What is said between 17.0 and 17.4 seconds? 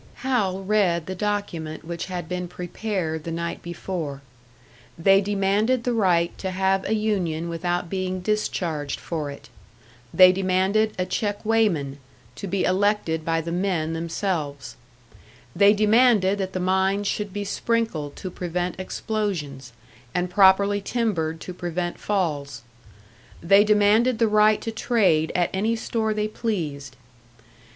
should